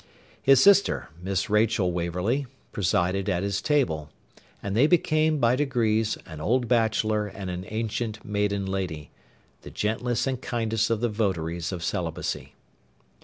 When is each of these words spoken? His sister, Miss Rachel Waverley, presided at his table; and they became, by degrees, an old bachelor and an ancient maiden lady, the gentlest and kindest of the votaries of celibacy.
His 0.41 0.59
sister, 0.59 1.09
Miss 1.21 1.47
Rachel 1.47 1.91
Waverley, 1.91 2.47
presided 2.71 3.29
at 3.29 3.43
his 3.43 3.61
table; 3.61 4.09
and 4.63 4.75
they 4.75 4.87
became, 4.87 5.37
by 5.37 5.55
degrees, 5.55 6.17
an 6.25 6.41
old 6.41 6.67
bachelor 6.67 7.27
and 7.27 7.51
an 7.51 7.65
ancient 7.69 8.25
maiden 8.25 8.65
lady, 8.65 9.11
the 9.61 9.69
gentlest 9.69 10.25
and 10.25 10.41
kindest 10.41 10.89
of 10.89 11.01
the 11.01 11.09
votaries 11.09 11.71
of 11.71 11.83
celibacy. 11.83 12.55